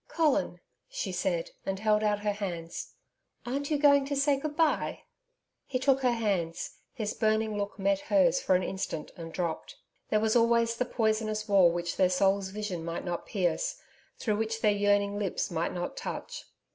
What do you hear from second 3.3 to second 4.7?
'Aren't you going to say good